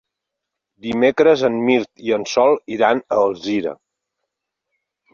Dimecres 0.85 1.43
en 1.51 1.59
Mirt 1.69 2.03
i 2.09 2.17
en 2.19 2.27
Sol 2.33 2.59
iran 2.79 3.05
a 3.19 3.23
Alzira. 3.29 3.79